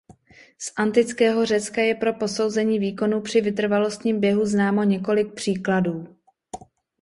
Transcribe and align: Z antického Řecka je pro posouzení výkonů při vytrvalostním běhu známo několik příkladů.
Z 0.57 0.73
antického 0.75 1.45
Řecka 1.45 1.81
je 1.81 1.95
pro 1.95 2.13
posouzení 2.13 2.79
výkonů 2.79 3.21
při 3.21 3.41
vytrvalostním 3.41 4.19
běhu 4.19 4.45
známo 4.45 4.83
několik 4.83 5.33
příkladů. 5.33 6.17